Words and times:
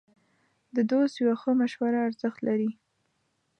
د 0.75 0.77
دوست 0.91 1.13
یوه 1.21 1.35
ښه 1.41 1.51
مشوره 1.61 1.99
ارزښت 2.07 2.39
لري. 2.47 2.71